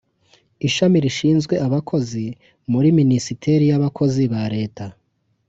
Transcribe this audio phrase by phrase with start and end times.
[0.67, 2.25] Ishami rishinzwe abakozi
[2.71, 4.85] muri Minisiteri y’abakozi ba leta